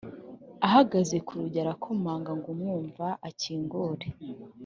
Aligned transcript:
ahagaze 0.67 1.15
kurugi 1.27 1.57
arakomanga 1.63 2.31
ngo 2.37 2.47
umwumva 2.55 3.05
akingure 3.27 4.07